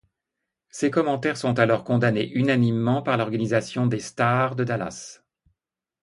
Ses 0.71 0.89
commentaires 0.89 1.37
sont 1.37 1.59
alors 1.59 1.83
condamnés 1.83 2.27
unanimement 2.33 3.03
par 3.03 3.17
l'organisation 3.17 3.85
des 3.85 3.99
Stars 3.99 4.55
de 4.55 4.63
Dallas. 4.63 5.21